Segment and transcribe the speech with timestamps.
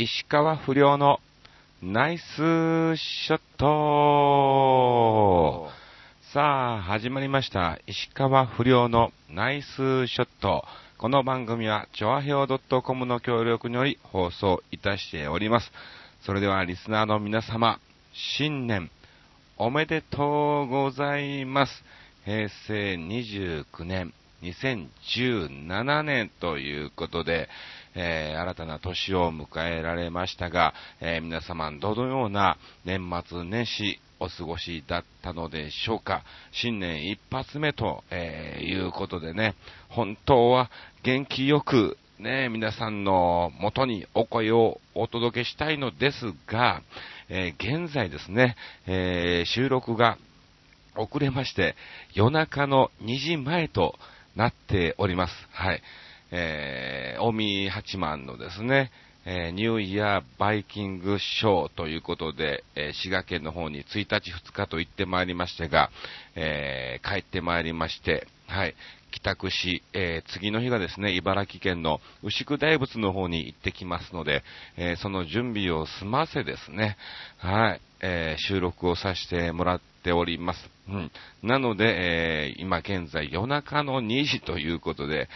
[0.00, 1.18] 石川不良の
[1.82, 2.22] ナイス
[2.96, 3.66] ショット
[6.32, 7.80] さあ、始まりました。
[7.88, 10.64] 石川不良のナイスショット。
[10.98, 15.72] この番組は、チョアヘオ .com の協力により放送いたしております。
[16.24, 17.80] それでは、リスナーの皆様、
[18.12, 18.92] 新年、
[19.56, 21.72] おめでとうございます。
[22.24, 27.48] 平成29年、2017年ということで、
[27.94, 36.24] えー新たな年を迎えられましたが、えー皆様どのような年末年始お過ごしだったのでしょうか。
[36.52, 39.54] 新年一発目と、えーいうことでね、
[39.88, 40.70] 本当は
[41.02, 46.82] 元気よくね、皆さんの元にお声をお届けしたいのですが、
[47.28, 50.18] えー現在ですね、えー収録が
[50.96, 51.76] 遅れまして、
[52.14, 53.94] 夜中の2時前と
[54.34, 55.32] なっております。
[55.52, 55.82] はい。
[56.30, 58.90] えー、近江八幡のですね、
[59.24, 65.90] えーニューイヤーバイキングショーということで、えー滋賀県の方に1日2日と行ってまいりましてが、
[66.34, 68.74] えー帰ってまいりまして、はい。
[69.10, 74.42] 帰宅し、えー次の日がですね、茨城県の牛久大仏の方に行ってきますので、
[74.76, 76.96] えーその準備を済ませですね、
[77.38, 80.70] はい、えー収録をさせてもらっております。
[80.88, 81.10] うん。
[81.42, 81.84] なので、
[82.48, 85.28] え今現在夜中の2時ということで、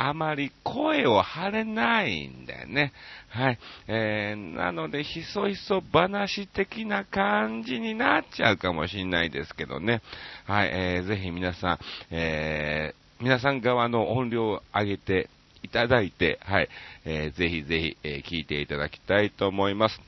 [0.00, 2.92] あまり声を張れないんだよね。
[3.30, 3.58] はい。
[3.88, 10.00] えー、なので、ひそひそ話的な感じになっちゃうかもしれないですけどね。
[10.46, 10.68] はい。
[10.72, 11.78] えー、ぜひ皆さん、
[12.12, 15.28] えー、皆さん側の音量を上げて
[15.64, 16.68] いただいて、はい。
[17.04, 20.00] えー、ぜひぜひ、えー聞いていただきたいと思います。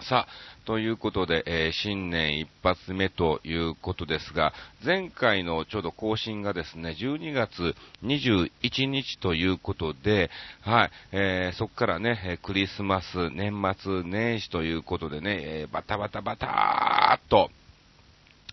[0.00, 0.28] さあ、
[0.64, 4.52] ということで、えー新年一発目ということですが、
[4.84, 7.74] 前回のちょうど更新がですね、12月
[8.04, 17.50] 21日ということで、はい、えーそこからね、クリスマス、年末年始ということでね、えーバタバタバターっと、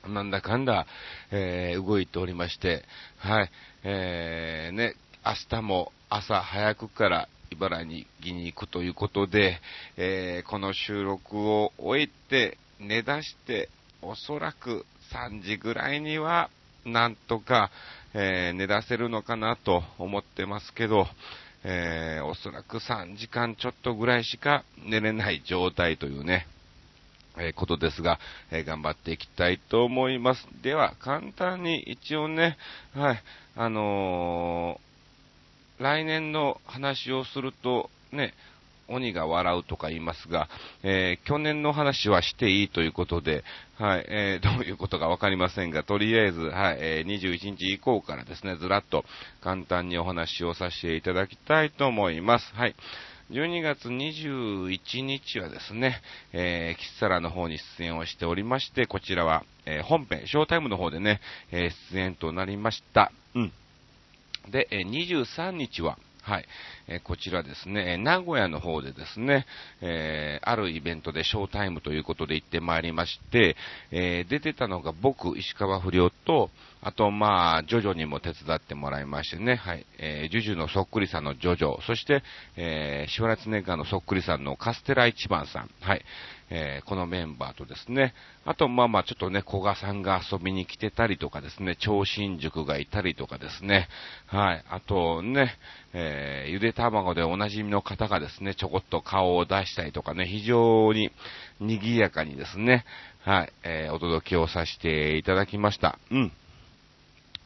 [0.08, 0.88] なんだかんだ、
[1.32, 2.84] えー動いておりまして、
[3.18, 3.52] はい、
[3.84, 7.82] えーね、明日も朝早くから茨
[8.22, 9.60] 城に行くということで、
[9.98, 13.70] えーこの収録を終えて、寝出して、
[14.02, 16.50] おそらく3時ぐらいには、
[16.86, 17.72] なんとか、
[18.14, 21.08] えー寝出せるのかなと思ってますけど、
[21.64, 26.48] えーおそらく3時間ちょっとぐらいしか寝れない状態というね、
[27.38, 28.20] えーことですが、
[28.52, 30.48] えー頑張っていきたいと思います。
[30.62, 32.58] では、簡単に一応ね、
[32.94, 33.24] はい、
[33.56, 34.89] あのー
[35.80, 38.34] 来年の話をすると、ね、
[38.90, 40.50] 鬼が笑うとか言いますが、
[40.84, 43.44] えー去年の話はしていいということで、
[43.78, 49.06] はい、えーどういうことかわかりませんが、とりあえず、はい、えー21日以降からですね、ずらっと
[49.42, 52.54] 簡単にお話をさせていただきたいと思います。
[52.56, 52.76] はい。
[53.32, 56.02] 12月21日はですね、
[56.34, 63.12] えー、キッサラの方に出演をしておりまして、こちらは、えー本編、ショータイムの方でね、えー出演となりました。
[63.36, 63.54] うん。
[64.50, 66.46] で、え23日は、はい、
[66.88, 69.46] えこちらですね、名古屋の方でですね、
[69.82, 73.56] えーあるイベントでショータイムということで行ってまいりまして、
[73.92, 76.50] えー出てたのが僕、石川不良と、
[76.82, 82.24] あと、まあ、ジョジョにも手伝ってもらいましてね、はい、えージュジュのそっくりさんのジョジョ、そして、
[82.56, 86.06] えー、シュワルツネガーのそっくりさんのカステラ一番さん、はい、
[86.50, 88.14] えーこのメンバーとですね、
[88.46, 93.88] あと、まあまあ、ちょっとね、古賀さんが遊びに来てたりとかですね、超新塾がいたりとかですね、
[94.28, 95.56] はい、あとね、
[95.94, 101.12] えーゆで卵でおなじみの方がですね、ちょこっと顔を出したりとかね、非常に
[101.60, 102.86] 賑やかにですね、
[103.24, 106.00] はい、えーお届けをさせていただきました。
[106.12, 106.32] うん。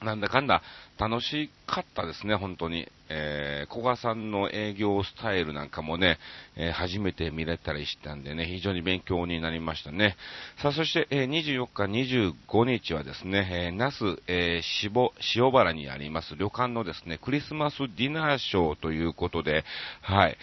[0.03, 0.61] なんだかんだ
[0.99, 2.87] 楽しかったですね、本当に。
[3.09, 6.17] えー、古賀さんの営業スタイルなんかもね、
[6.55, 10.15] えー初めて見れたりしたんでね、非常に勉強になりましたね。
[10.61, 19.63] さあ、そして、えー24日、25日はですね、えー、那須、えー、塩原にあります旅館のですね、クリスマスディナーショーということで、
[20.01, 20.37] はい。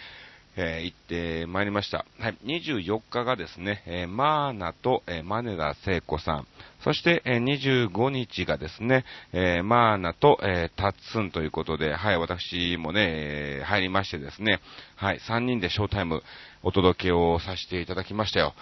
[0.55, 2.05] えー行ってまいりました。
[2.19, 2.37] はい。
[2.43, 6.47] 24日がですね、えーマーナと、えーマネダ聖子さん。
[6.83, 14.59] そして、えー25日がですね、えーマーナと、えータッツンということで、はい、私もね、えー入りましてですね、
[14.95, 16.21] はい、3人でショータイム
[16.63, 18.53] お届けをさせていただきましたよ。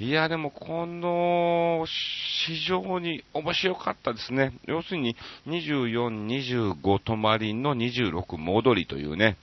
[0.00, 1.86] いや、でも、この、
[2.46, 4.52] 非常に面白かったですね。
[4.66, 5.14] 要するに、
[5.46, 6.26] 24、
[6.74, 9.36] 25泊まりの26戻りというね、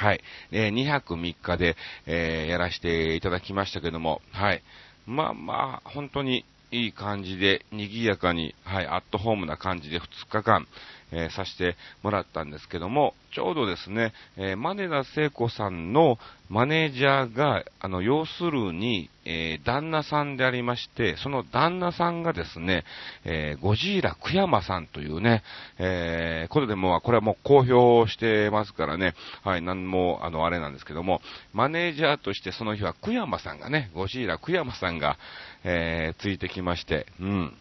[0.00, 0.22] はい。
[0.50, 1.76] えー2泊3日で、
[2.06, 4.62] えーやらせていただきましたけども、はい。
[5.06, 10.66] まあまあ、本当にいい感じで、賑やかに、はい、アットホームな感じで2日間、
[11.12, 16.18] えー、させてもらったんですけども、ちょうどですね、えー、マネダ聖子さんの
[16.48, 22.84] マネージャーが、あの、要するに、えー、旦那さんでありまして、その旦那さんがですね、
[23.24, 25.44] えー、ゴジーラ久山さんというね、
[25.78, 31.20] えー、ことでも、これはもう公表してますからね、はい、なんも、あの、あれなんですけども、
[31.52, 35.18] マネージャーとしてその日は久山さんがね、ゴジーラ久山さんが、
[35.62, 37.54] えー、ついてきまして、うん。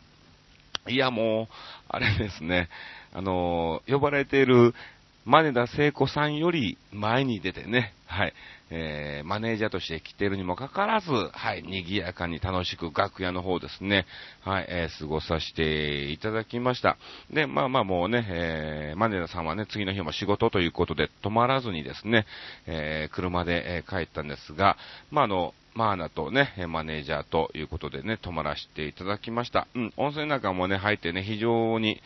[0.87, 1.53] いや、もう、
[1.89, 2.69] あれですね、
[3.11, 4.73] あの呼ばれている
[5.29, 8.33] マネダ聖子さんより前に出てね、はい、
[8.71, 14.07] えー、マネージャーとして来てるにもかかわらず、はい、賑やかに楽しく楽屋の方ですね、
[14.43, 16.97] はい、えー、過ごさせていただきました。
[17.31, 22.25] で、まあまあもうね、えー、マネダさんはね、次の日も仕事ということで止まらずにですね、
[22.65, 24.77] えー、車で、え帰ったんですが、
[25.11, 29.67] まああの、マーナとね、マネージャーということでね、泊まらせていただきました。
[29.75, 32.01] うん、温泉なんかもね、入ってね、非常に、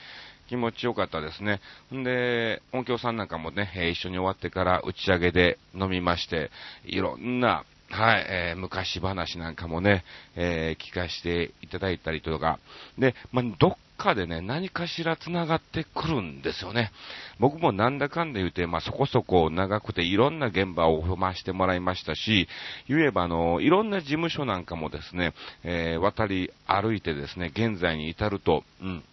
[0.48, 1.62] 気持ちよかったですね。
[1.94, 6.51] んで、音響さんなんかもね、一緒に終わってから打ち上げで飲みまして、
[6.86, 10.04] いろんな、はい、えー、昔話なんかもね、
[10.36, 12.60] えー、聞かせていただいたりとか、
[12.98, 16.92] で、まあ、どっかでね、何かしら繋がってくるんですよね。
[17.39, 22.48] 僕もなんだかんだ言うて、まあ、そこそこ長くていろんな現場を踏ましてもらいましたし、
[22.88, 29.04] 言えばあの、いろんな事務所なんかもですね、えー、渡り歩いてですね、現在に至ると、うん、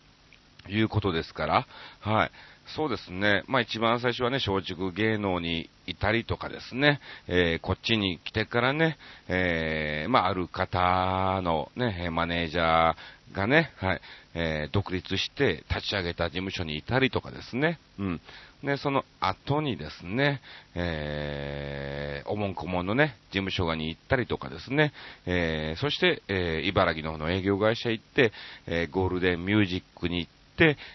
[0.68, 1.66] いうことですから、
[2.00, 2.30] はい。
[2.74, 3.42] そうですね。
[3.48, 8.96] まあ一番最初はね、松竹芸能にいたりとかですね、えー、こっちに来てからね、
[9.28, 14.00] えー、まあある方のね、マネージャーがね、はい、
[14.34, 18.20] えー、独立して立ち上げた事務所にいたりとかですね、うん。
[18.62, 20.40] で、その後にですね、
[20.74, 24.92] えー、おもんこもんのね、事務所に行ったりとかですね、
[25.26, 28.32] えー、そして、えー、茨城の方の営業会社行って、
[28.66, 30.39] えー、ゴールデンミュージックに行って、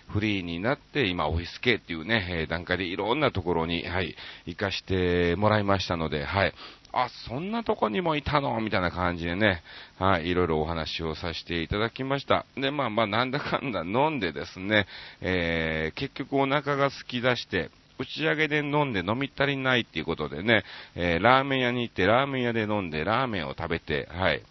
[0.09, 4.15] フリーになって、今、オフィス系っていうね、え段階でいろんなところに、はい、
[4.45, 6.53] 行かしてもらいましたので、はい。
[6.91, 9.63] あ、そんなとこにもいたのみたいな感じでね、
[9.99, 12.45] はい、いろいろお話をさせていただきました。
[12.55, 14.87] で、まあまあ、なんだかんだ飲んでですね、
[15.19, 20.63] えー、結局お腹が空き出して、打ち上げで飲んで飲み足りないっていうことでね、
[20.95, 24.41] えー、ラーメン屋に行ってラーメン屋で飲んでラーメンを食べて、はい。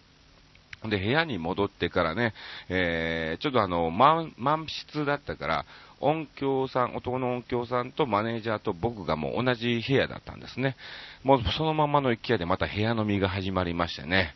[0.89, 2.35] で、部屋に戻ってからね、
[2.69, 5.67] えー、ちょっとあの、満、満室だったから、
[6.01, 10.77] 音響さん、男の音響さんとマネージャーと僕がもう同じ部屋だったんですね。
[11.23, 14.35] もうそのままの勢いでまた部屋飲みが始まりましてね。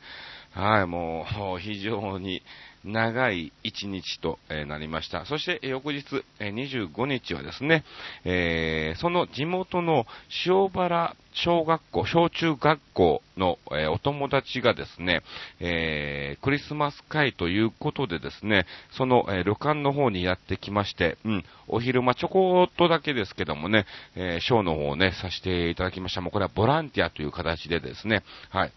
[0.52, 2.42] はい、もう非常に、
[2.84, 5.26] 長い一日となりました。
[5.26, 7.84] そして翌日、25日はですね、
[8.24, 10.06] えー、その地元の
[10.46, 15.22] 塩原小学校、小中学校の、え、お友達がですね、
[15.60, 23.86] えー、クリスマス会ということでですね、その、え、旅館の方にやってきまして、うん、お昼間ちょこっとだけですけどもね、
[24.16, 26.20] えショーの方をね、させていただきました。
[26.20, 28.72] もうこれはボランティアという形でですね、はい。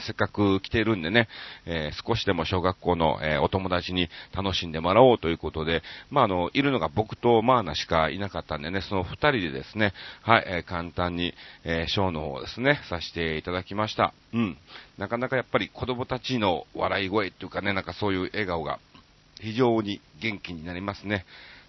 [0.00, 1.28] せっかく来てるんでね、
[1.66, 9.92] えー、少しでも小学校の、えー、お友達に楽しんでもらおうということで、まあ、あの、いるのが僕とマーナしかいなかったんでね、その二人でですね、
[10.22, 11.34] はい、えー、簡単に、
[11.64, 14.12] えショーの方をですね、させていただきました。
[14.32, 14.56] うん。
[14.96, 18.78] なかなかやっぱり子供たちの笑い声っていうかね、なんかそういう笑顔が
[19.40, 21.24] 非常に元気になりますね。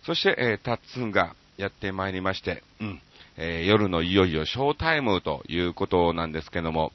[0.06, 3.02] そして、えタッツンがやってまいりまして、うん。
[3.38, 6.92] え夜のいよいよショータイムということなんですけども、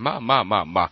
[0.00, 0.90] まあまあまあまあ、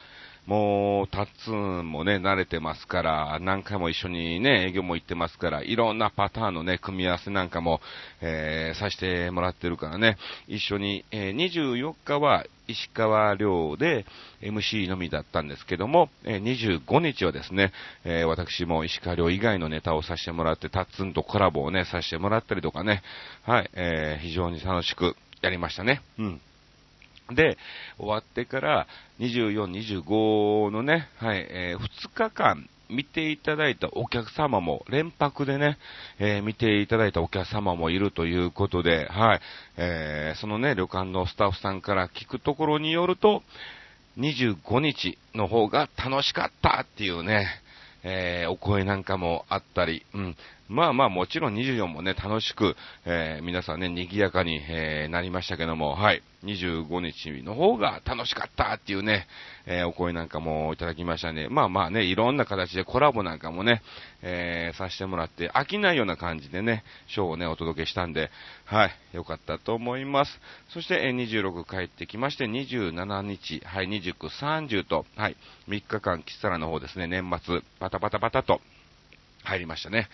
[0.49, 7.83] もう、タッツンもね、慣れてますから、何回も一緒にね、営業も行ってますから、いろんなパターンのね、組み合わせなんかも、
[8.23, 10.17] えー、させてもらってるからね、
[10.47, 14.07] 一緒に、えー、24日は石川遼で
[14.41, 17.73] MC のみだったんですけども、えー、25日はですね、
[18.05, 23.03] えー、私も石川遼以外のネタをさせてもらって、タッツンとコラボをね、させてもらったりとかね、
[23.43, 26.01] はい、えー、非常に楽しくやりましたね。
[26.19, 26.41] うん。
[27.31, 27.59] で、
[27.99, 28.87] 終わってから
[29.21, 29.67] 24、
[30.07, 35.79] 25のね、はい、えー、2日間見ていただいたお客様も、連泊でね、
[36.19, 39.41] えー、見ていただいたお客様もいるということで、はい、
[39.77, 43.43] えー、そのね、旅館のスタッフさんから聞くところによると、
[44.19, 47.47] 25日の方が楽しかったっていうね、
[48.03, 50.37] えー、お声なんかもあったり、うん。
[50.69, 56.23] まあまあもちろん24もね、楽しく、えー、皆さんね、賑やかに、えー、なりましたけども、はい。
[56.45, 59.27] 25日の方が楽しかったっていうね、
[59.67, 61.49] えー、お声なんかもいただきましたね。
[61.49, 63.83] まあまあね、いろんな形でコラボなんかもね、
[64.23, 68.31] えさせてもらって、飽きないような感じでね、ショーをね、お届けしたんで、
[68.67, 70.41] はい、よかったと思います。
[70.69, 75.37] そして、え26帰ってきまして、27日、はい、29、30と、はい、
[75.69, 78.61] 3日間、キサラの方ですね、年末、バタバタバタと、
[79.45, 80.09] 入りましたね。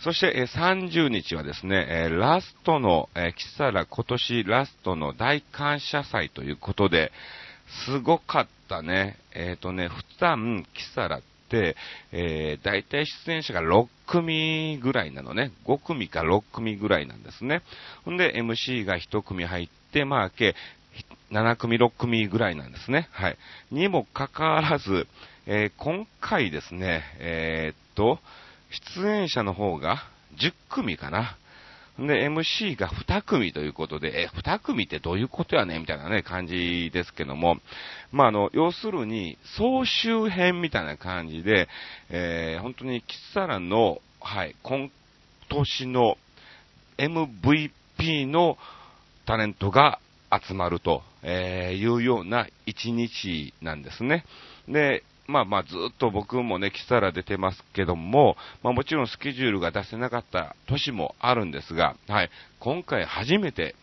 [0.00, 7.12] そして、え30日はですね、えラストの、えーキサラ今年ラストの大感謝祭ということで、
[7.86, 9.16] すごかったね。
[9.34, 11.76] えっ、とね、普段、キサラって、
[12.12, 15.52] えー、大体出演者が6組ぐらいなのね。
[15.64, 17.62] 5組か6組ぐらいなんですね。
[18.04, 20.54] ほんで、MC が1組入って、まあ、計
[21.32, 23.08] 7組、6組ぐらいなんですね。
[23.12, 23.38] はい。
[23.70, 25.06] にもかかわらず、
[25.46, 28.18] えー今回ですね、えーっと、
[28.94, 30.02] 出演者の方が
[30.38, 31.36] 10組かな。
[31.98, 37.56] で、MC が2組ということで、え、2組ってどういうことやねんみたいなね、感じですけども、
[38.12, 41.68] まあ、あの、要するに、総集編みたいな感じで、
[42.10, 44.90] えー本当にキッサラの、はい、今
[45.48, 46.18] 年の
[46.98, 48.58] MVP の
[49.24, 49.98] タレントが
[50.30, 54.24] 集まるとえいうような一日なんですね。
[54.68, 62.30] で、まあまあずっと僕もね、キサラ出てますけども、まあもちろんスケジュールが出せなかった年もあるんですが、はい、
[62.60, 63.74] 今回初めて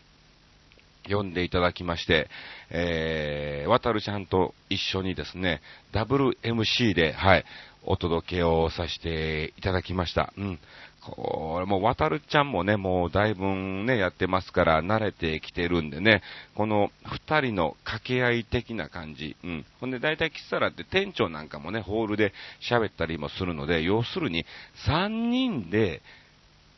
[1.04, 2.28] 読んでいただきまして、
[2.70, 5.60] えー、渡るちゃんと一緒にですね、
[5.92, 7.44] WMC で、はい、
[7.84, 10.32] お届けをさせていただきました。
[10.36, 10.58] うん。
[11.04, 16.22] これもう渡るちゃんもね、もうだいぶね、やってますから慣れてきてるんでね、
[16.54, 16.90] この
[17.28, 19.36] 2人の掛け合い的な感じ。
[19.44, 19.66] うん。
[19.80, 22.32] ほんで大体キサラって店長なんかもね、ホールで
[22.70, 24.46] 喋ったりもするので、要するに
[24.86, 26.00] 3人で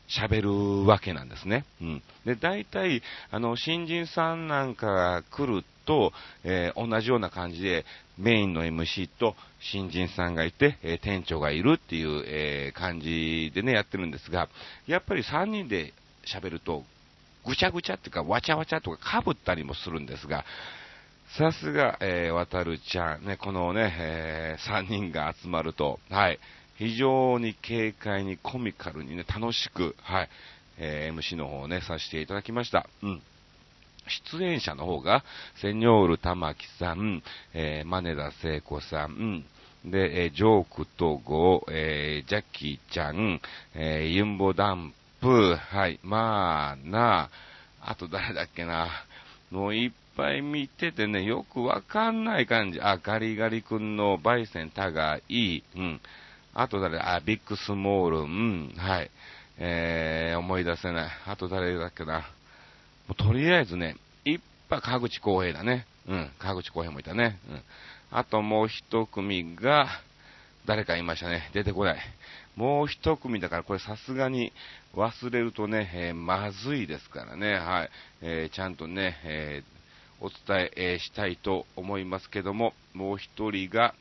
[0.09, 1.65] 喋るわけなんですね。
[1.81, 2.03] うん。
[2.25, 7.85] で、大体、あの、新人さんなんかが来ると、えー同じような感じで、
[8.17, 14.49] メインの MC と新人さんがいて、えー店長がいるっていう、えー感じでね、やってるんですが、
[14.85, 15.93] やっぱり3人で
[16.25, 16.83] 喋ると、
[17.45, 20.45] ぐちゃぐちゃっていうか、わちゃわちゃとか被ったりもするんですが、
[21.37, 26.39] さすが、えー、渡るちゃん、ね、このね、えー、3人が集まると、はい、
[26.77, 30.29] 非常に軽快にコミカルにね、楽しく、はい、
[30.77, 32.87] えー MC の方をね、させていただきました。
[33.03, 33.21] うん。
[34.29, 35.23] 出演者の方が、
[35.61, 39.43] セニョール玉木さん、えー、マネダ聖子さん、
[39.85, 43.41] で、えージョークとゴ、えージャッキーちゃん、
[43.73, 47.29] えーユンボダンプ、はい、まあな、
[47.81, 48.87] あと誰だっけな、
[49.49, 52.81] もういっぱい見ててね、よくわかんない感じ。
[52.81, 56.01] あ、ガリガリ君のバイセンタがいい、うん。
[56.59, 59.11] あと誰あ、ビッグスモール、うん、はい。
[59.59, 61.09] えー、思い出せない。
[61.27, 62.19] あと誰だっけな？
[63.07, 63.95] もうとりあえずね、
[64.25, 65.85] いっぱい川口浩平だね。
[66.07, 67.37] うん、川口浩平もいたね。
[67.47, 67.61] うん。
[68.09, 69.87] あともう一組が、
[70.65, 71.49] 誰かいましたね。
[71.53, 71.99] 出てこない。
[72.55, 74.51] もう一組だから、これさすがに
[74.95, 77.53] 忘れるとね、えーまずいですからね。
[77.53, 77.89] はい。
[78.21, 79.77] えーちゃんとね、えー
[80.19, 83.93] お伝えしたいと思いますけども、もう一人が、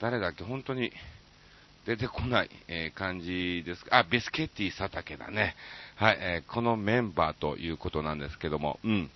[0.00, 0.92] 誰だっけ、本当に
[1.88, 3.82] 出てこない、えー感じです。
[3.90, 5.54] あ、ビスケッティ佐竹だね。
[5.96, 9.10] はい、えーこのメンバーということなんですけども、うん。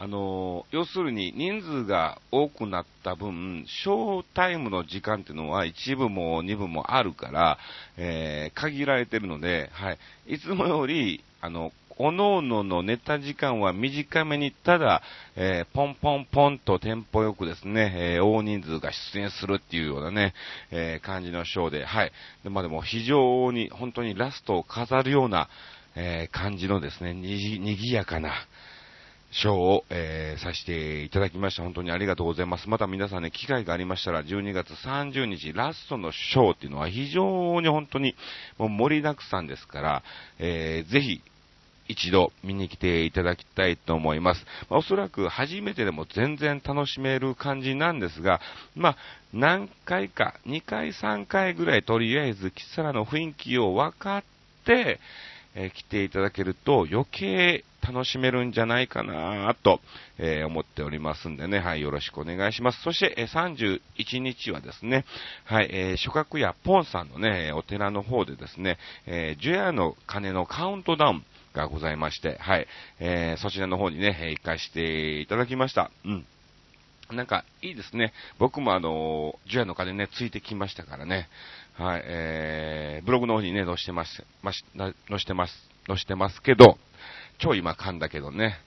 [0.00, 7.56] あのー要するに人数が多くなった分、ショータイムの時間っていうのは一部も二部もあるから、
[7.96, 9.98] えー限られてるので、はい。
[10.26, 15.02] いつもより、あの、おのおののネタ時間は短めに、ただ、
[15.36, 20.34] えーポンポンポンとテンポよくですね、えー大人数が出演するっていうようなね、
[20.70, 22.12] えー感じのショーで、はい。
[22.44, 25.48] でまあでも非常に、本当にラストを飾るような、
[25.94, 27.36] え感じのですね、に
[27.76, 28.32] ぎ、やかな、
[29.30, 31.62] ショーを、えーさせていただきました。
[31.62, 32.68] 本当にありがとうございます。
[32.68, 38.14] また皆さんね、機会がありましたら、12月30日、ラストのショーっていうのは非常に本当に
[38.58, 40.02] もう盛りだくさんですから、
[40.38, 41.22] えーぜひ、
[41.92, 44.44] 一度見に来ていただきたいと思います。
[44.68, 48.40] まあおそらく初めてでも全然楽しめる感じなんですが、
[48.74, 48.96] まあ、
[49.32, 54.24] 何回か、2回、3回ぐらいとりあえず、キサラの雰囲気を分かっ
[54.64, 55.00] て、
[55.54, 59.80] えー来ていただけると余計楽しめるんじゃないかなと、
[60.16, 62.80] えー思っておりますんでね、はい、よろしくお願いします。
[62.82, 65.04] そして、えー31日はですね、
[65.44, 72.66] はい、えー、諸角屋ポンさんのね、お寺の方でですね、えー、ジュアの鐘のカウントダウンがございまして、はい、
[73.00, 75.90] えーそちらの方にね、行かしていただきました。
[76.04, 76.26] うん。
[77.10, 78.12] なんか、いいですね。
[78.38, 81.28] 僕もあの、ジュアの鐘ね、ついてきましたからね。
[81.74, 85.54] はい、えー、ブログの方にね、載してます、まし、載してます、
[85.86, 86.78] 載してますけど、
[87.38, 88.58] 超今噛んだけどね。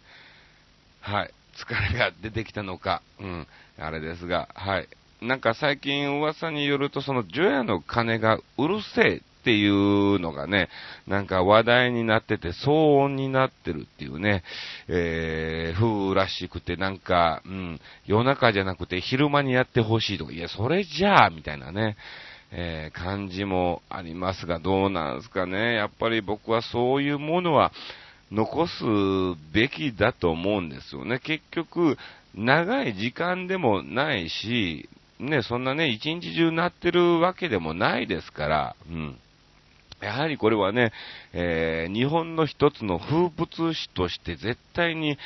[1.01, 4.87] はい、疲れが出てきたのか、うん、あれですが、はい。
[5.21, 10.69] なんか最近噂によると、その、ジュアの鐘がうるせえっていうのがね、
[11.05, 14.43] なんか話題になってて、騒音になってるっていうね、
[14.87, 21.95] えー、風らしくて、なんか、うん、夜中じゃなくて昼間にやってほしいとか、いや、それじゃあ、みたいなね、
[22.51, 25.75] えー、感じもありますが、どうなんですかね。
[25.75, 27.71] やっぱり僕はそういうものは
[28.31, 28.83] 残す
[29.53, 31.19] べきだと思うんですよね。
[31.19, 31.99] 結局、
[32.33, 39.19] 長い時間でもないし、ね、そんなね、一日中なってるわけでもないですから、うん。
[40.05, 40.91] やはりこれはね、
[41.33, 45.17] えー、日本の一つの風物詩として絶対に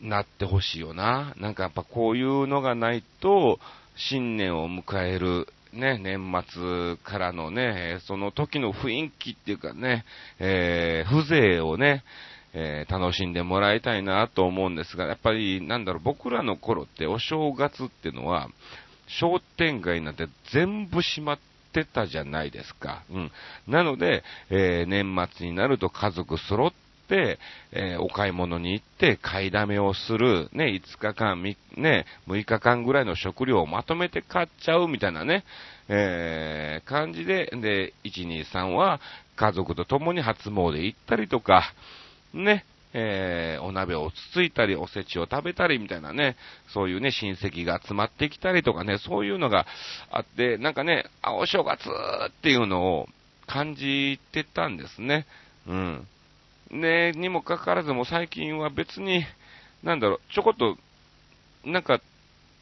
[0.00, 1.34] なってほしいよな。
[1.36, 3.60] なんかやっぱこういうのがないと、
[3.96, 10.06] 新年を迎える、ね、年末からのね、その時の雰囲気っていうかね、
[10.38, 12.02] えー、風情をね、
[12.54, 18.48] えー、楽しんでもらいたいなと思うんですが、やっぱりなんだろう、僕らの頃ってお正月っていうのは、
[19.06, 21.38] 商店街なんて全部閉まっ
[21.76, 23.02] てたじゃないですか。
[23.10, 23.32] うん。
[23.66, 26.72] なので、えー、年末になると家族揃っ
[27.08, 27.38] て、
[27.72, 31.42] えー、お買い物に行って買いだめをする、ね、5日間、
[31.76, 35.44] ね、6日間ぐらいの食料をまとめて買っちゃうみたいなね、
[35.88, 39.00] えー、感じで、で、1、2、3は
[39.36, 41.74] 家族と共に初詣行ったりとか、
[42.32, 42.64] ね、
[42.98, 46.34] えー、お鍋をつついたり、おせちを食べたりみたいなね、
[46.68, 49.66] そういうね、親戚が集まってきたりとかね、そういうのが
[50.10, 53.08] あって、なんかね、あ、お正月っていうのを
[53.46, 55.26] 感じてたんですね。
[55.66, 56.06] うん。
[56.70, 59.26] ね、にもかかわらずも最近は別に、
[59.82, 60.78] なんだろう、ちょこっと、
[61.68, 62.00] なんか、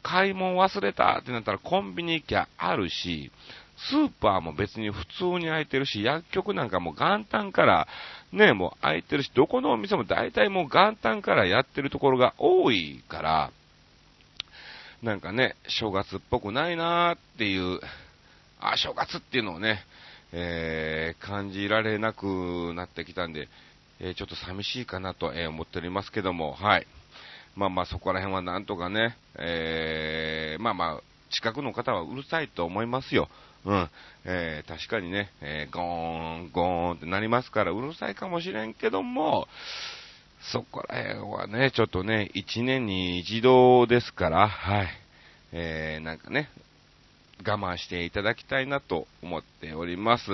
[0.03, 3.31] 買い物忘れたってなったらコンビニ行きゃあるし、
[3.77, 7.87] スーパーも別に普通に空いてるし、薬局なんかも元旦から
[8.35, 13.51] ね、もう空いてるし、どこのお店も大体もう元旦からやってるところが多いから、
[15.01, 17.79] なんかね、正月っぽくないなーっていう、
[18.59, 19.85] あ、正月っていうのをね、
[20.33, 23.47] えー、感じられなくなってきたんで、
[23.99, 26.87] えー、ちょっと寂しいかなと、え、思っておりますけども、はい。
[27.55, 31.01] まあまあそこら辺はなんとかね、えー、まあまあ、
[31.35, 33.29] 近くの方はうるさいと思いますよ。
[33.65, 33.89] うん。
[34.25, 35.83] えー、確かにね、えー、ゴー
[36.47, 39.47] ン、ゴーンってなりますから、うるさいかもしれんけども、
[40.51, 44.87] そこら辺はね、ちょっとね、一年に一度ですから、はい。
[45.51, 46.49] えー、なんかね、
[47.45, 50.25] 我慢していただきたいなと思っております。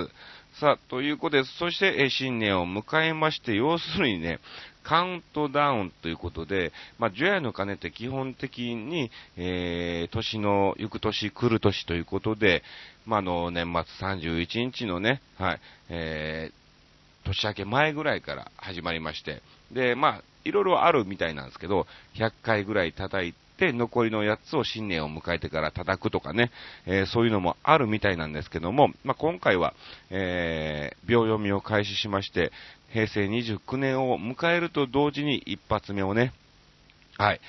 [0.60, 4.38] さあ、ということで、そして、え新年を迎えまして、要するにね、
[4.82, 12.62] カウントダウンということで、まあ、除夜の鐘って基本的に、えー、年の、行く年来る年ということで、
[13.06, 19.42] まあ、あの、年末31日のね、はい、えー、年明け前ぐらいから始まりまして、
[19.72, 26.50] で、まあ、いろいろあるみたいなんですけど、100回ぐらい叩いて、残りのやつを新年を迎えてから叩くとかね、
[26.84, 29.74] えー、そういうのもあるみたいなんですけども、まあ、今回は、
[30.10, 32.50] えー、秒読みを開始しまして、
[32.92, 36.32] 平成29年を迎えると同時に一発目をね、
[37.16, 37.40] はい、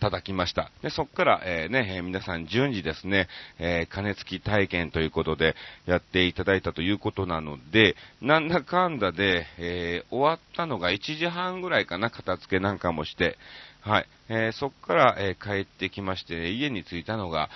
[0.00, 0.70] 叩きました。
[0.82, 3.28] で、そこから、えー、ね、皆さん順次ですね、
[3.58, 5.54] えー、金付き体験ということで
[5.86, 13.38] やっていただいたということなので、なんだかんだで、え終わったのが1時半ぐらいかな、片付けなんかもして、
[13.80, 17.50] はい、えそこから、え帰ってきまして、家に着いたのが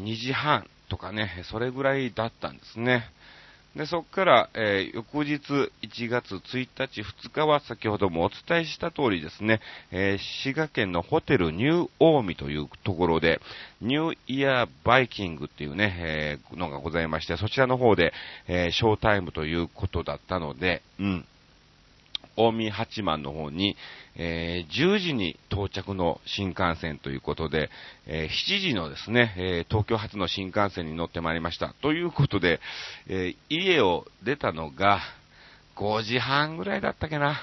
[0.00, 3.10] 2時半とかね、それぐらいだったんですね。
[3.76, 9.60] で、そこから、えー、翌日1月1日、2日は先ほどもお伝えした通りですね、
[9.90, 13.38] えー、滋賀県のホテルニューオーミというところで、
[13.82, 18.14] ニューイヤーバイキングっていうね、えー、のがございまして、そちらの方で、
[18.48, 21.26] えショータイムということだったので、うん。
[22.36, 23.76] 近江八幡の方に、
[24.16, 27.70] えー、10時に到着の新幹線ということで、
[28.06, 31.74] えー、7時のですね、えー、東京発の新幹線に乗ってまいりました。
[31.82, 32.60] ということで、
[33.08, 35.00] え家を出たのが
[35.76, 37.40] 5時半ぐらいだったっけな。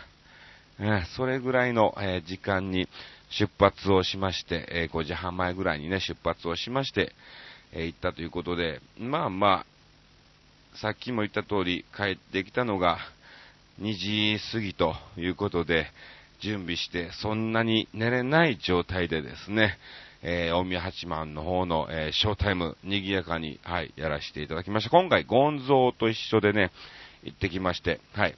[0.80, 2.88] えそれぐらいの、え時間に
[3.30, 7.14] 出発をしまして、え5時半前ぐらいにね、出発をしまして、
[7.72, 9.66] え行ったということで、まあま
[10.74, 12.98] あ、さっきも言った通り帰ってきたのが
[13.82, 15.88] 2時過ぎということで、
[16.40, 19.78] 準備して、そんなに寝れない状態でですね、
[20.22, 24.90] えー、大宮八幡の方の、えー、ショータイム、賑やかに、はい、やらせていただきました。
[24.90, 26.72] 今回、ゴンゾーと一緒でね、
[27.24, 28.36] 行ってきまして、はい。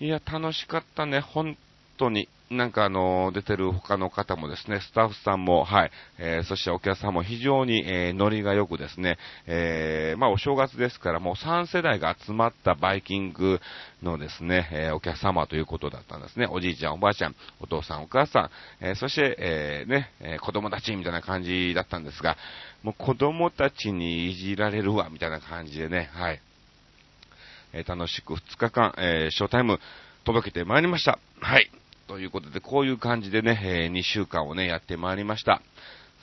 [0.00, 1.56] いや、楽しかったね、本
[1.98, 2.28] 当に。
[2.52, 13.60] なんかあの、出てる他の方もですね、スタッフさんも、はい、えー、そしてお客さんも非常に、えー、ノリが良くですね、えー、まあお正月ですからもう3世代が集まったバイキング
[14.02, 16.46] のですね、えー、お客様ということだったんですね。
[16.50, 22.36] おじいちゃん、おばあちゃん、お父さん、お母さん、えー、そして、えー、ね、えー、子供たちみたいな感じだったんですが、
[22.82, 26.40] もう子供たちにいじられるわ、みたいな感じでね、はい。
[27.72, 29.80] えー、楽しく2日間、えー、ショータイム
[30.24, 31.18] 届けてまいりました。
[31.40, 31.70] はい。
[32.06, 35.62] ということで、こういう感じでね、えー、2週間をね、やってまいりました。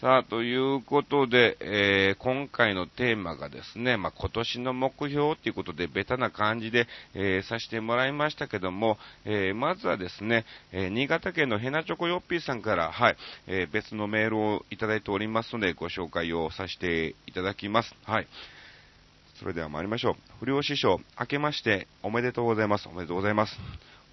[0.01, 17.93] さあ、ということで、えー、今回のテーマがですね、まあ、今年の目標っていうことで、ベタな感じで、えー、させてもらいましたけども、えー、まずはですね、え新潟県のヘナチョコヨッピーさんから、はい、え別のメールをいただいておりますので、ご紹介をさせていただきます。
[18.05, 18.27] はい。
[19.37, 20.15] それでは参りましょう。
[20.39, 22.87] 不良師匠、明けましておめでとうございます。
[22.87, 23.59] おめでとうございます。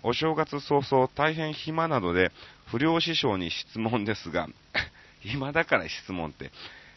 [0.08, 2.30] お正月早々大変暇なので、
[2.66, 4.46] 不良師匠に質問ですが、
[5.18, 6.52] 暇だから質問って。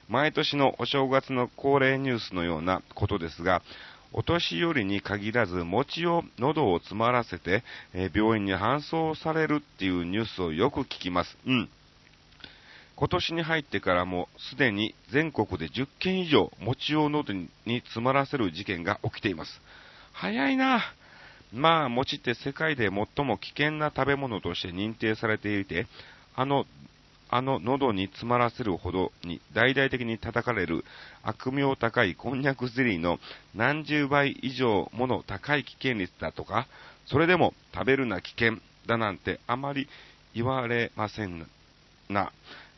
[0.08, 3.64] 毎年のお正月の恒例ニュースのようなことですが、
[4.14, 7.64] お年寄りに限らず餅を喉を詰まらせて、
[7.96, 11.36] え、病院に搬送されるっていうニュースをよく聞きます。
[11.48, 11.70] うん。
[12.96, 19.62] 今年に入ってからもすでに全国で10件以上餅を喉に詰まらせる事件が起きています。
[20.14, 20.84] 早いな。
[21.54, 25.88] まあ、餅って世界で最も危険な食べ物として認定されていて、
[26.36, 26.66] あの
[27.32, 30.84] あの喉に詰まらせるほどに大々的に叩かれる
[31.22, 33.20] 悪名高いこんにゃくゼリーの
[33.54, 36.68] 何十倍以上もの高い危険率だとか、
[37.06, 38.58] それでも食べるな危険
[38.88, 39.88] だなんてあまり
[40.34, 41.46] 言われません
[42.10, 42.32] な。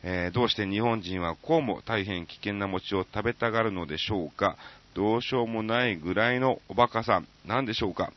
[0.04, 4.56] えー、どうして日本人はこうも大変危険な餅を食べたがるのでしょうか
[4.94, 8.12] どうしようもないぐらいのおバカさん、なんでしょうか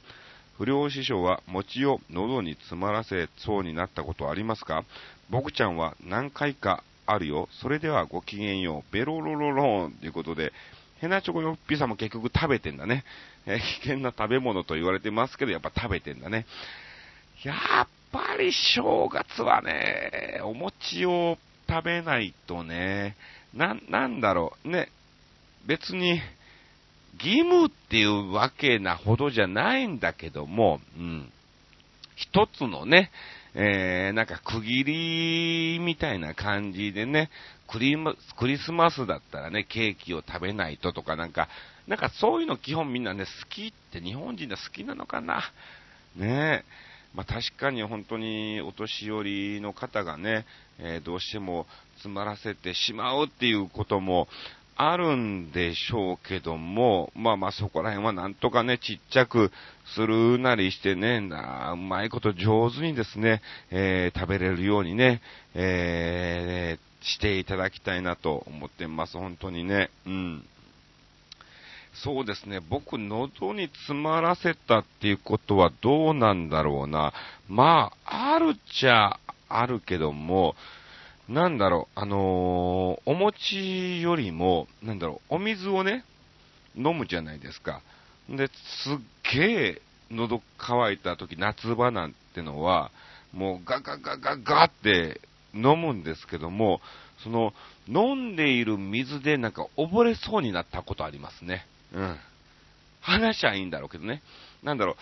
[0.58, 4.86] 不良師匠は餅を喉に詰まらせそうになったことありますか？
[5.30, 7.50] 僕ちゃんは何回かあるよ。
[7.62, 8.94] それではごきげんよう。
[8.94, 10.54] ベロロロローンということで、
[11.00, 13.04] ヘナチョコヨッピーさんも結局食べてんだね。
[13.46, 16.46] え危険な食べ物と言われてますけど、やっぱ食べてんだね。
[17.44, 21.38] やっぱり正月はね、お餅を
[21.68, 23.18] 食べないとね、
[23.54, 24.90] な、なんだろう、ね、
[25.66, 26.22] 別に、
[27.20, 31.32] 義務っていうわけなほどじゃないんだけども、うん。
[32.16, 33.12] 一つのね、
[33.54, 34.84] えー、なんか区切
[35.78, 37.30] りみたいな感じでね、
[37.68, 37.96] クリ
[38.38, 41.48] クリスマスだったらね、ケーキを食べないととかなんか、
[41.88, 45.42] なんかそういうの基本みんなね、好きって日本人で好きなのかな。
[46.16, 46.96] ねえ。
[47.16, 50.46] まあ、確かに本当にお年寄りの方がね、
[50.80, 54.28] えー、どうしても詰まらせてしまうっていうことも
[54.78, 59.52] あるんでしょうけども、まあまあそこら辺はなんとかね、ちっちゃく
[59.96, 65.22] するなりしてね、なうまいこと上手にですね、えー、食べれるようにね、
[65.54, 69.92] えー、していただきたいなと思ってます、本当にね。
[70.06, 70.46] うん。
[71.94, 77.14] そうですね、僕、喉に詰まらせたっていうことはどうなんだろうな。
[77.48, 80.56] まあ、あるっちゃあるけども、
[81.28, 86.04] なんだろう、あのー、お餅よりも、なんだろう、お水をね、
[86.76, 87.82] 飲むじゃないですか。
[88.30, 88.52] で、す
[88.94, 92.92] っげえ喉乾いた時、夏場なんてのは、
[93.34, 95.20] もうガガガガガって
[95.54, 96.80] 飲むんですけども、
[97.24, 97.54] その、
[97.88, 101.66] 飲んでいる水でなんか溺れそうになったことありますね。
[101.94, 102.18] うん。
[103.02, 104.22] 話しゃいいんだろうけどね。
[104.64, 104.96] なんだろう、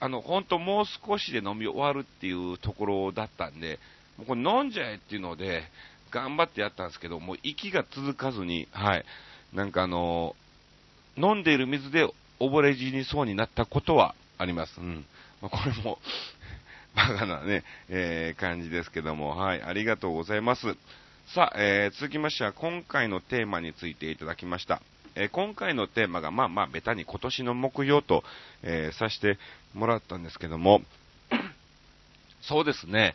[0.00, 3.78] あの、ほんともう少しで飲み終わるっていうところだったんで、
[4.16, 5.64] もうこれ飲んじゃえっていうので、
[6.10, 9.04] 頑張ってやったんですけど、もう息が続かずに、はい。
[9.52, 12.08] なんかあのー、飲んでいる水で
[12.40, 14.80] 溺れ死にそうになったことはあります。
[14.80, 15.04] うん。
[15.42, 15.98] まあ、これも
[16.94, 19.62] バカなね、えー、感じですけども、はい。
[19.62, 20.76] ありがとうございます。
[21.34, 24.80] さあ、えー、続きましては今回のテーマについていただきました。
[25.16, 28.24] えー、今回のテーマが、まあまあ、ベタに今年の目標と、
[28.62, 29.38] えー、させて
[29.72, 30.82] もらったんですけども、
[32.42, 33.14] そうですね、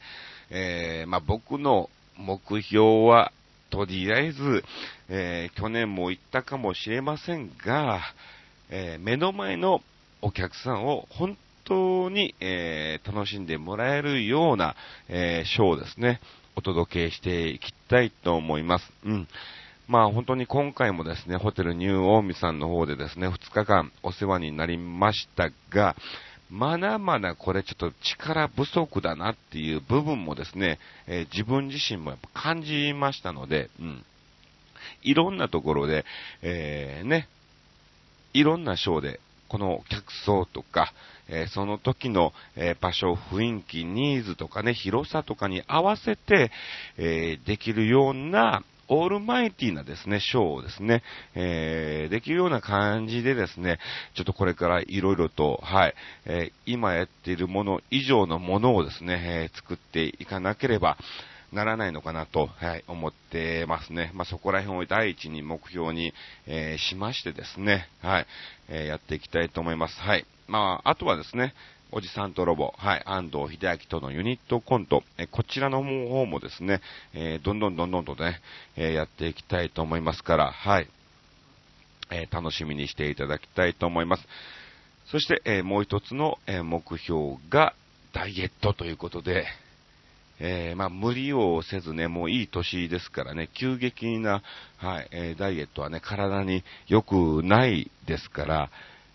[0.49, 3.31] えー、まあ、僕の目標は、
[3.69, 4.63] とりあえず、
[5.09, 8.01] えー、去年も言ったかもしれませんが、
[8.69, 9.81] えー、目の前の
[10.21, 14.75] お客さんを本当に、え楽しんでもらえるような、
[15.07, 16.19] えショーですね、
[16.55, 18.91] お届けしていきたいと思います。
[19.05, 19.27] うん。
[19.87, 25.95] まあ本当に今回もですね、ホテルニューオーミさんの方でですね、2日間お世話になりましたが、
[26.49, 34.03] まだまだこれちょっと力不足だなっていう部分もですね、えー、自分自身もやっぱ感じましたので、うん。
[35.03, 36.05] いろんなところで、
[36.41, 37.27] えー、ね、
[38.33, 40.91] いろんなショーで、この客層とか、
[41.27, 46.51] えー、その時の、え、場所、雰囲気、ニーズとかね、広さとかに合わせて、
[46.97, 51.03] え、できるようなオールマイティなですね、ショーをですね、
[51.35, 53.79] えー、できるような感じでですね、
[54.15, 55.93] ちょっとこれからいろいろと、はい、
[56.25, 60.97] えー、今やっているもの以上のものをですね、えー、作っていかなければ、
[61.51, 64.11] ならないのかなと、はい、思ってますね。
[64.13, 66.13] まあ、そこら辺を第一に目標に、
[66.45, 68.27] えー、しましてですね、はい、
[68.67, 69.99] えー、やっていきたいと思います。
[69.99, 70.25] はい。
[70.47, 71.53] まあ、あとはですね、
[71.91, 76.81] おじさんとロボ、はい、安藤秀明とのユニットコント、えこちらの方もですね、
[77.15, 78.39] えー、どんどんどんどんとね、
[78.77, 80.87] えー、やっていきたいと思いますから、はい、
[82.11, 84.23] えー、楽しみにしていただきたいと思います。
[85.07, 87.73] そして、えもう一つの、え目標が
[88.13, 89.47] ダイエットということで、
[90.39, 94.43] え、まあ、無理をせずね、もういい年ですからね、急激な、
[94.77, 98.69] はい、え、ダイエットはね、体に良くないですから、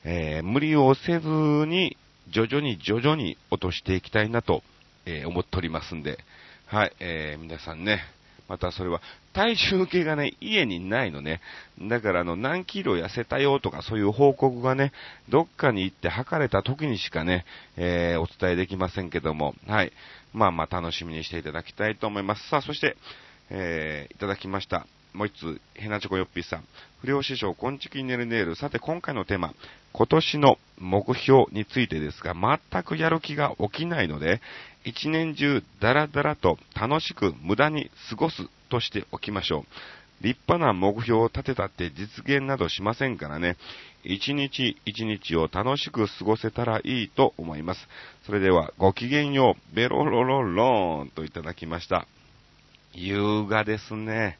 [0.05, 1.97] え、無理をせずに、
[2.31, 4.63] 徐々に徐々に落としていきたいなと、
[5.07, 6.19] え思っておりますんで、
[6.67, 8.03] はい、え皆さんね、
[8.49, 9.01] またそれは、
[9.33, 11.41] 体重計がね、家にないのね。
[11.81, 14.93] だからあの、何キロ痩せたよとかそういう報告がね、
[15.29, 17.45] どっかに行って測れた時にしかね、
[17.77, 19.93] えー、お伝えできませんけども、はい。
[20.33, 22.49] まあまあ楽しみにしていただきたいと思います。
[22.49, 22.97] さあ、そして、
[23.51, 24.87] えー、いただきました。
[25.15, 26.65] もう一つ、ヘナチョコヨッピーさん。
[27.01, 28.57] 不良師匠、こんちきねるねる。
[28.57, 29.55] さて、今回のテーマ、
[29.93, 34.41] 今年の目標についてですが、全くやる気が起きないので、
[34.85, 39.65] 一年中ダラダラと楽しく無駄に過ごすとしておきましょう。
[40.25, 43.57] 立派な目標を立てたって実現などしませんからね。
[44.03, 47.89] 一日一日を楽しく過ごせたらいいと思います。
[48.27, 52.09] それでは、ごきげんよう、ベロロロローンといただきました。
[52.95, 54.39] 優雅ですね。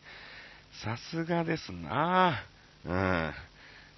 [0.83, 2.43] さすがですな
[2.85, 3.33] うん。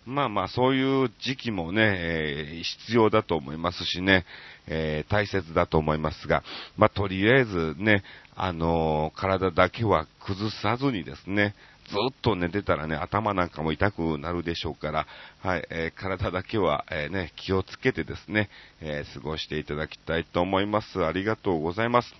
[0.06, 4.24] まあまあ、そういう時期もね、えー、必要だと思いますしね、
[4.68, 6.44] えー、大切だと思いますが、
[6.76, 8.04] まあ、とりあえずね、
[8.36, 11.54] あのー、体だけは崩さずにですね、
[11.88, 15.06] ずっと寝てたらね、頭なんかも痛くなるでしょうから、
[15.42, 18.48] はい、えー、体だけは、え、ね、気をつけてですね、
[18.80, 21.04] え、過ごしていただきたいと思います。
[21.04, 22.14] ありがとうございます。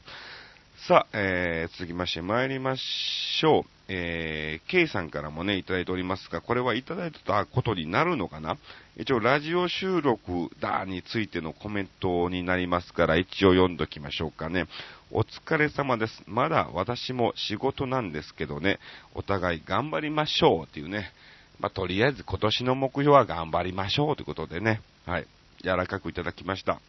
[0.89, 3.76] さあ、えー、続きまして参りましょう。
[3.89, 8.57] えー、K さんからもね、いただいておりますが、これはいただいたことになるのかな？
[8.97, 14.67] 一応、ラジオ収録だについてのコメントになりますから、一応読んどきましょうかね。
[15.13, 16.23] お疲れ様です。
[16.27, 18.81] まだ私も仕事なんですけどね、
[19.15, 21.13] お互い頑張りましょうっていうね。
[21.61, 25.27] まあ、とりあえず今年の目標は頑張りましょうということでね、はい、
[25.63, 26.81] 柔らかくいただきました。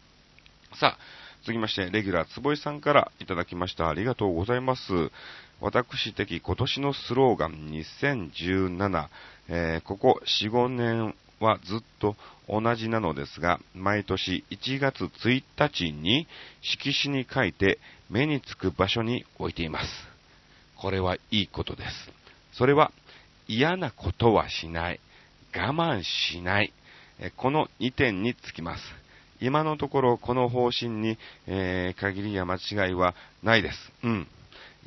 [0.80, 0.98] さあ、
[1.44, 3.88] 続きまして、レギュラー坪井さんからいただきました。
[3.88, 4.82] ありがとうございます。
[5.60, 9.08] 私的今年のスローガン2017、
[9.50, 12.16] えー、ここ4、5年はずっと
[12.48, 16.28] 同じなのですが、毎年1月1日に
[16.62, 19.88] 色紙に書いて目につく場所に置いています。
[20.78, 21.92] これはいいことです。
[22.54, 22.92] それは
[23.48, 25.00] 嫌なことはしない、
[25.56, 26.72] 我慢しない、
[27.36, 28.84] この2点につきます。
[29.40, 33.78] 今のところこの方針に、えー、限りや間違いはないです。
[34.04, 34.28] うん。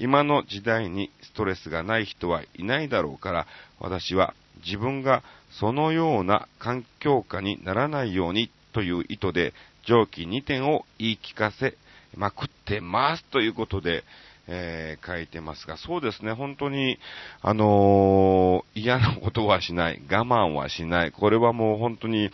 [0.01, 3.47] 今の時代にストレスがない人はいないだろうから、
[3.79, 4.35] 私は
[4.65, 5.23] 自分が
[5.59, 9.53] そのような環境下にならないようにという意図で、
[9.87, 11.77] 上記2点を言い聞かせ
[12.17, 14.05] まくってますということで、
[14.49, 16.99] えー、書いてますが、そうですね、本当に、
[17.43, 22.31] あのー、嫌なことはしない、我慢はしない、これはもう本当に、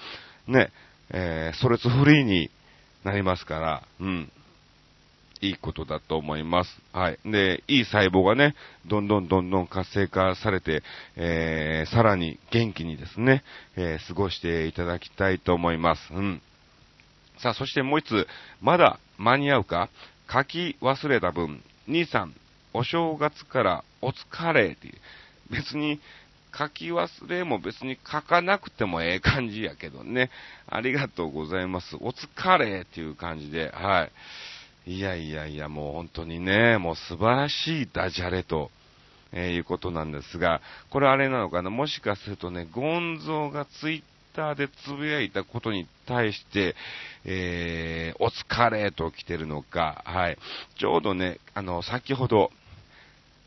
[0.46, 0.70] ね、
[1.10, 2.48] えー、ストレスフリーに
[3.02, 4.32] なりますから、うん。
[5.46, 6.80] いいことだと思います。
[6.92, 7.18] はい。
[7.24, 8.54] で、いい細胞がね、
[8.86, 10.82] どんどんどんどん活性化されて、
[11.16, 13.42] えー、さらに元気にですね、
[13.76, 16.12] えー、過ごしていただきたいと思います。
[16.12, 16.42] うん。
[17.38, 18.28] さあ、そしてもう一つ、
[18.60, 19.88] まだ間に合うか？
[20.32, 22.34] 書き忘れた分、兄さん、
[22.72, 24.94] お正月からお疲れっていう、
[25.50, 26.00] 別に
[26.56, 30.30] 書き忘れも別に書かなくてもええ感じやけどね。
[30.66, 31.96] ありがとうございます。
[31.96, 34.10] お疲れっていう感じで、はい。
[34.86, 38.70] いやいやいや、もう本当にね、もう素晴らしいダジャレと、
[39.32, 44.02] えー、いうことなんですが、これあれなのかな、もしかするとね、ゴンゾーがツイッ
[44.36, 46.76] ターでつぶやいたことに対して、
[47.24, 50.38] えー、お疲れと来てるのか、はい。
[50.78, 52.52] ちょうどね、あの、先ほど、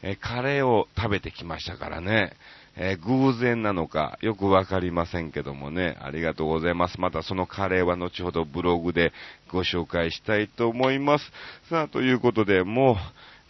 [0.01, 2.33] えー、カレーを食べてきましたからね、
[2.81, 6.99] えー、偶然なのかよくわかりませんけどもね、ありがとうございます。
[6.99, 9.11] またそのカレーは後ほどブログで
[9.51, 11.25] ご紹介したいと思います。
[11.69, 12.95] さあ、ということで、も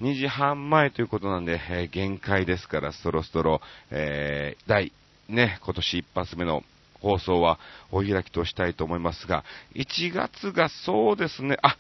[0.01, 3.61] う2時半前ということなんで、えー、限界ですから、そろそろ、
[3.91, 4.91] えー、第、
[5.27, 6.63] ね、今年一発目の
[6.99, 7.59] 放送は
[7.91, 9.43] お開きとしたいと思いますが、
[9.75, 11.77] 1月がそうですね、あ、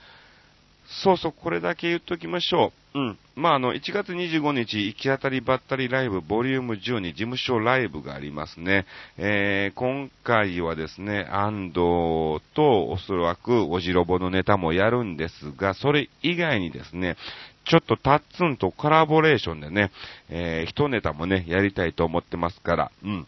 [0.89, 2.99] そうそう、これだけ言っときましょう。
[2.99, 3.17] うん。
[3.35, 8.85] まあ、あの、1月25日、行き当たりばったりライブ、ボリューム12、事務所ライブがありますね。
[9.17, 17.17] えー、今回はですね、安藤とおそらくおじろぼのネタもやるんですが、それ以外にですね、
[17.65, 19.91] ちょっとタッツンとコラボレーションでね、
[20.29, 23.27] えー、一ネタもね、やりたいと思ってますから、うん。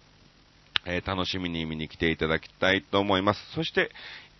[0.86, 3.40] えー、楽しみに見に来ていただきたいと思います。
[3.54, 3.92] そして、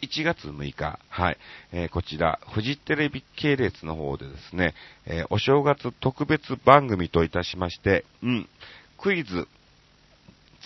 [0.02, 1.38] 1月6日、はい、
[1.72, 4.74] えー、こちら、フジテレビ系列の方でですね、
[5.06, 8.50] えー、お正月特別番組といたしまして、うん、
[8.98, 9.48] クイズ、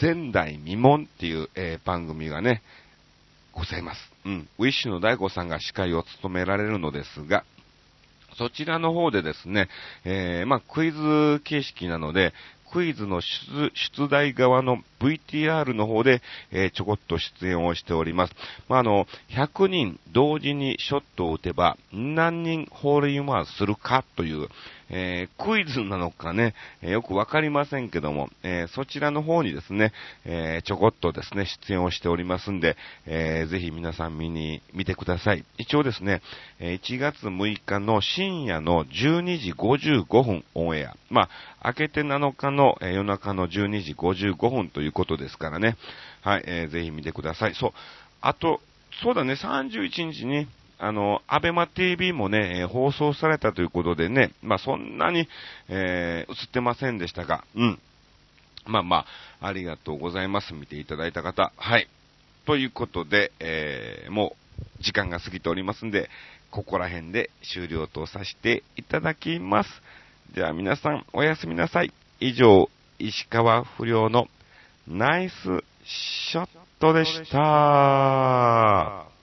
[0.01, 2.61] 前代未聞っていう、えー、番組がね、
[3.53, 4.11] ございます。
[4.25, 4.49] うん。
[4.57, 7.45] ウィッシュの大悟さんが司会を務められるのですが、
[8.37, 9.69] そちらの方でですね、
[10.03, 12.33] えー、まあ、クイズ形式なので、
[12.75, 18.33] クイズの出題側の VTR の方で、えー、ちょこっと出演をしております。
[18.67, 24.49] まあ、あの、100人同時にショットを打てば何人ホールインワンするかという、
[24.89, 29.93] えー、クイズなのかね、えー、よくわかりませんけども、えそちらの方にですね、
[30.25, 35.43] えちょこっとですね、出演をしておりますんで、えぜひ皆さん見に、見てください。
[35.57, 36.21] 一応ですね、
[36.59, 40.95] 1月6日の深夜の12時55分オンエア。
[41.09, 41.29] ま
[41.61, 45.77] あ、明けて7日の、え夜中の12時55分ということですからね。
[46.21, 47.55] はい、えー、ぜひ見てください。
[47.55, 47.71] そう。
[48.21, 48.61] あと、
[49.03, 55.27] そうだね、31日に、あの、アベマ TV もね、放送されたということでね、まあそんなに、
[55.69, 57.79] えー、映ってませんでしたが、うん。
[58.65, 59.05] まあま
[59.39, 60.53] あ、ありがとうございます。
[60.53, 61.51] 見ていただいた方。
[61.55, 61.87] はい。
[62.45, 64.35] ということで、えー、も
[64.79, 66.09] う、時間が過ぎておりますんで、
[66.51, 69.69] ここら辺で終了とさせていただきます。
[70.33, 71.91] では皆さん、おやすみなさい。
[72.19, 74.27] 以上、石川不良の
[74.87, 75.33] ナイス
[75.83, 79.14] ショットでした。